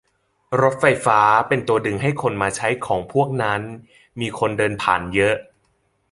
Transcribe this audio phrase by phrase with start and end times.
[0.61, 3.61] รถไฟฟ้าเป็นตัวดึงให้คนมาใช้ของพวกนั้น
[4.19, 5.35] มีคนเดินผ่านเยอะ